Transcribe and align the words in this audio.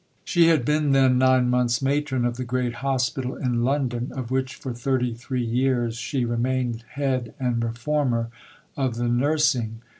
She 0.23 0.47
had 0.47 0.65
been 0.65 0.93
then 0.93 1.19
nine 1.19 1.47
months 1.47 1.79
matron 1.79 2.25
of 2.25 2.35
the 2.37 2.43
great 2.43 2.73
hospital 2.81 3.35
in 3.35 3.63
London, 3.63 4.11
of 4.15 4.31
which 4.31 4.55
for 4.55 4.73
33 4.73 5.43
years 5.43 5.95
she 5.95 6.25
remained 6.25 6.83
head 6.93 7.35
and 7.39 7.63
reformer 7.63 8.29
of 8.75 8.95
the 8.95 9.07
nursing. 9.07 9.81